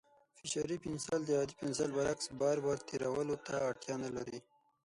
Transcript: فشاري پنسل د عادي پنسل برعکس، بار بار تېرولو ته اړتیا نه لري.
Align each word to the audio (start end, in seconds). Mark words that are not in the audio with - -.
فشاري 0.37 0.77
پنسل 0.83 1.21
د 1.25 1.29
عادي 1.39 1.55
پنسل 1.61 1.89
برعکس، 1.97 2.25
بار 2.41 2.57
بار 2.65 2.77
تېرولو 2.87 3.35
ته 3.45 3.53
اړتیا 3.69 3.95
نه 4.03 4.09
لري. 4.15 4.39